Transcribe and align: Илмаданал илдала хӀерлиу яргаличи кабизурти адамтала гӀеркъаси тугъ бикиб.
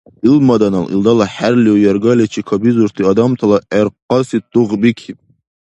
Илмаданал 0.27 0.85
илдала 0.93 1.25
хӀерлиу 1.35 1.81
яргаличи 1.91 2.41
кабизурти 2.49 3.01
адамтала 3.11 3.57
гӀеркъаси 3.69 4.39
тугъ 4.51 4.75
бикиб. 4.81 5.17